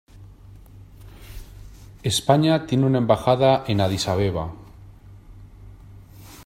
España 2.01 2.65
tiene 2.65 2.87
una 2.87 2.97
embajada 2.97 3.63
en 3.67 3.81
Addis 3.81 4.07
Abeba. 4.07 4.51